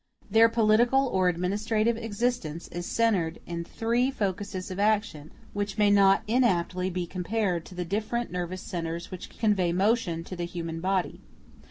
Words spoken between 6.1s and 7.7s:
inaptly be compared